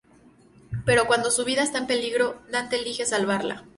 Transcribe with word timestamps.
Pero 0.83 1.05
cuando 1.05 1.29
su 1.29 1.45
vida 1.45 1.61
está 1.61 1.77
en 1.77 1.85
peligro, 1.85 2.41
Dante 2.51 2.77
elige 2.77 3.05
salvarla. 3.05 3.67